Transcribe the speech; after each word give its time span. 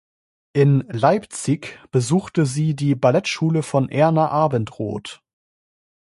In 0.53 0.79
Leipzig 0.89 1.77
besuchte 1.91 2.47
sie 2.47 2.75
die 2.75 2.95
Ballettschule 2.95 3.61
von 3.61 3.87
Erna 3.87 4.29
Abendroth. 4.29 5.21